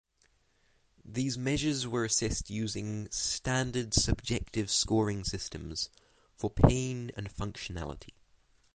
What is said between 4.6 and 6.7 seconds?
scoring systems for